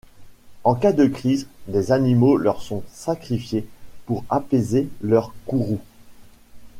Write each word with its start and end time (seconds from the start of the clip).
En 0.63 0.73
cas 0.73 0.93
de 0.93 1.05
crise, 1.05 1.45
des 1.67 1.91
animaux 1.91 2.35
leur 2.35 2.63
sont 2.63 2.81
sacrifiés 2.91 3.67
pour 4.07 4.23
apaiser 4.31 4.89
leur 5.03 5.31
courroux. 5.45 5.79